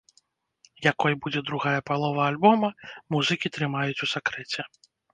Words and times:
Якой 0.91 1.13
будзе 1.25 1.43
другая 1.51 1.75
палова 1.91 2.21
альбома, 2.31 2.69
музыкі 3.17 3.55
трымаюць 3.59 4.03
у 4.09 4.15
сакрэце. 4.17 4.61